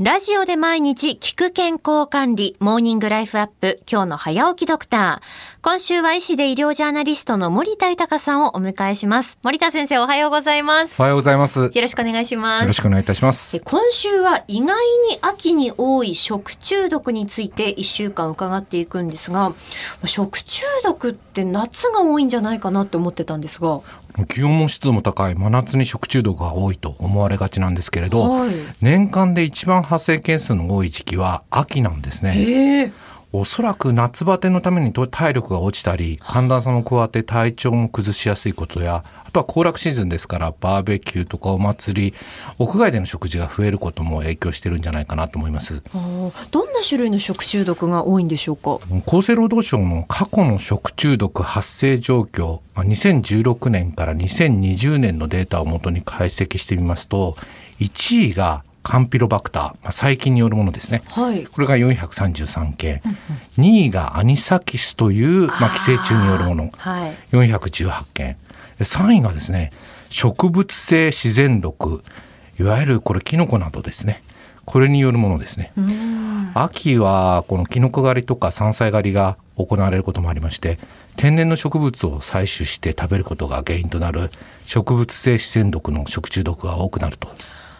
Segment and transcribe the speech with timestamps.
[0.00, 5.62] ラジオで毎日聞く健康管理、モーニングライフアップ、今日の早起きドクター。
[5.62, 9.38] 今週は医師で医療ジャーナリストの森田豊さんをお迎えします。
[9.44, 11.00] 森田先生おはようございます。
[11.00, 11.60] おはようございます。
[11.60, 12.62] よろしくお願いします。
[12.62, 13.60] よろしくお願いいたします。
[13.60, 14.74] 今週は意外
[15.10, 19.52] に秋に多い食中毒について1週間伺っていくんですが、
[20.06, 23.80] 食中毒って夏が多いんじゃないかなって思ってたんですが。
[24.28, 32.92] 気温も湿度も高い真夏に食中毒が多いと思われがちなんですけれど、はい、年間で一番発生件数の多い時期は秋なんですね。
[33.36, 42.14] おそらく夏バテのために体力が落ちたり寒暖差も加わって体調も崩しやすいことやあとは行楽シーズンですからバーベキューとかお祭り
[42.60, 45.82] 屋外での食事が増えることも影響してるんじゃないかなと思います。
[46.52, 48.78] どんな種類の食中毒が多いんでしょうか？
[49.04, 57.36] 厚生労働省の過去の食中毒発生状況2016年から2020年のデータをもとに解析してみますと
[57.80, 63.00] 1位がカンピロバクター、まあ、細菌によるものですね、はい、これが433件、
[63.56, 68.36] うん、2位がアニサキスという、まあ、寄生虫によるもの、はい、418件
[68.78, 69.72] 3位がですね
[70.10, 72.04] 植物性自然毒。
[72.60, 74.22] いわゆるこれキノコなどですね。
[74.64, 75.72] これによるものですね。
[76.54, 80.78] 秋はこのキノコ狩りとか山菜狩りが行われることもありまして
[81.16, 84.30] 天然の植物を採取して食べることが原因となる
[84.64, 87.28] 植物性自然毒の食中毒が多くなると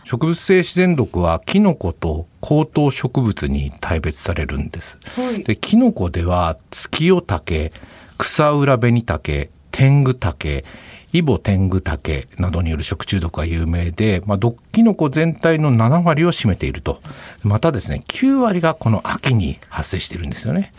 [0.05, 4.98] 植物性自然毒はキノコと高等植物に大別されるんです。
[5.16, 7.72] はい、でキノコでは月夜竹、
[8.19, 10.64] 草浦紅竹、天狗竹、
[11.12, 17.00] イボ天狗竹などによる食中毒が有名で、まあ、毒キノコ全体の7割を占めていると。
[17.42, 20.72] またですね、9割がこの秋に発生しているんですよね。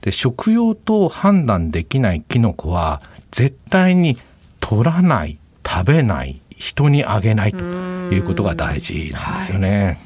[0.00, 4.16] で、食用と判断できないキノコは絶対に
[4.60, 7.58] 取らない、食べない、人にあげないと
[8.12, 9.98] いうことが大事なんですよね。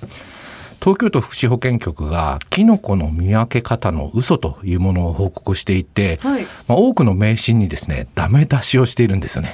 [0.80, 9.52] 東京都福祉保健局がキノコの見分け方の嘘というものを報告していて、はい、まあ、多くの迷信にですねダメ出しをしているんですよね。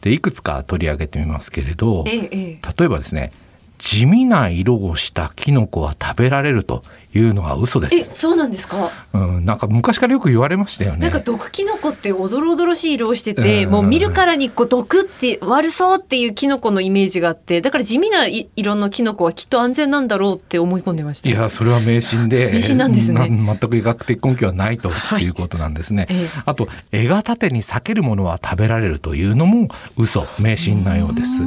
[0.00, 3.30] でいくつか取り上げてみますけれど、ええ、例えばですね
[3.78, 6.82] 地味な色をしたキノコは食べられると
[7.14, 7.94] いうのは嘘です。
[7.96, 8.88] え、そうなんですか？
[9.12, 10.98] うん、なんか昔からよく言われましたよね。
[10.98, 18.26] なんか毒キノコっておどろおどろしい色をしてて、うん、もう見るからにこう毒って悪そうっていうキノコのイメージがあって、だから地味な
[18.56, 21.28] 色のキノコはきっと安全なんだろうって思い込んでました。
[21.28, 23.28] いや、それは迷信で、迷信なんですね。
[23.28, 26.06] 全く医学的根拠はないということなんですね。
[26.08, 31.42] はいえあと、絵が縦に避けるものは食べられるというのも嘘、迷信なようです。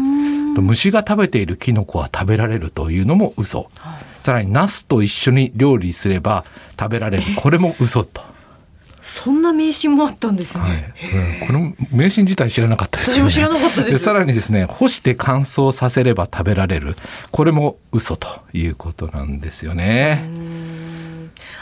[0.61, 6.45] 虫が食べているキノコは食べられるというのも嘘、はい、さらにナスと一緒に料理すれば
[6.79, 8.21] 食べられる これも嘘と。
[9.01, 10.63] そんな迷信もあったんですね。
[10.63, 13.99] はいうん、この迷信自体知らなかったです、ね、私 も知らなかったです。
[13.99, 16.97] さらにですね、干して乾燥させれば食べられる。
[17.31, 20.27] これも嘘ということなんですよね。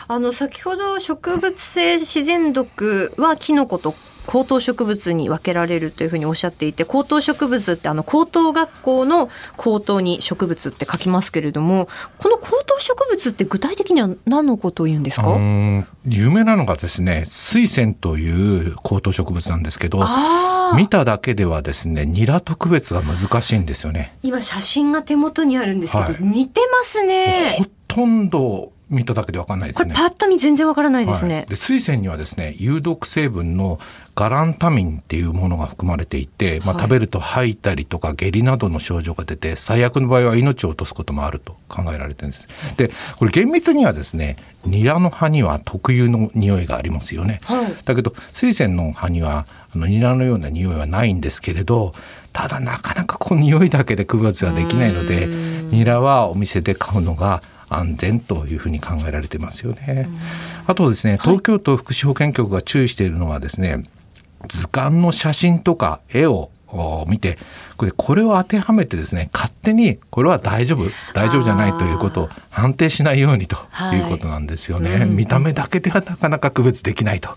[0.08, 3.96] あの先ほど植物性自然毒はキノコと
[4.26, 11.88] 高等植物に分けられるというふうにおっしゃっていて高等植物ってあの高等学校の高等に植物って書きますけれども
[12.18, 15.38] この高等植物って具体的には何のことを言うんですか？
[16.08, 20.06] 有名なのがですね水仙という高等植物なんですけど
[20.76, 24.18] 見ただけではですねニラ特別が難しいんですよね。
[24.24, 27.58] 今写真が手元にあるんですけど、はい、似てますね。
[27.60, 29.94] ほとんど見ただけでわかんないですね。
[29.94, 31.36] これパッと見全然わからないですね。
[31.36, 33.80] はい、で水仙にはですね有毒成分の
[34.16, 42.48] ガランタミンっていうものが含まれていて、まあ、食べると吐いたりとか下痢などの症状が出て最悪の場合は命を落とすこともあると考えられてるんです。
[42.78, 47.42] でこれ厳密にはですねニラの葉には特有の匂いがありますよね。
[47.44, 49.46] はい、だけど水仙の葉には
[49.76, 51.94] あのニラのような匂いはないんですけれど
[52.32, 55.28] ただなかなかこう匂いだけで区別はできないので
[55.72, 57.44] ニラはお店で買うのが
[57.76, 60.10] 安全というふうに考えられてますよね。
[60.68, 63.84] あとですね、東京都福祉保健局が注意しているのはですね、
[64.48, 66.52] 図鑑の写真とか絵を
[67.08, 67.38] 見て
[67.78, 70.84] これこれを当てはめてですね勝手にこれは大丈夫
[71.14, 73.58] 大丈夫じゃないということを判定しないようにと
[73.94, 77.30] いうことなんですよね、はいうん、見た目だけではなかなか区別できないと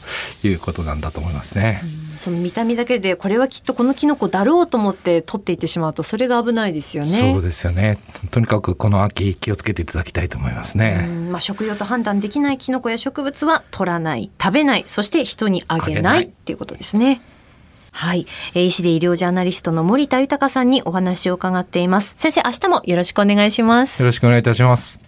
[0.42, 7.10] いうことなんだと思いますね、うん、その見た目だけでこれはきっとこのキノコだろうと思って取っていってしまうとそれが危ないですよね。
[7.10, 7.98] そうですよね。
[8.30, 16.24] とにかくこの秋気をつけていただきたいと思いますね、うん、まあ、食用と判断できないキノコや植物は取らない食べないそして人にあげない。
[16.24, 17.20] っていうことですね
[17.98, 18.26] はい。
[18.54, 22.14] 医師で医療ジャーナリストの森田豊さんにお話を伺っています。
[22.16, 23.98] 先生、明日もよろしくお願いします。
[23.98, 25.07] よろしくお願いいたします。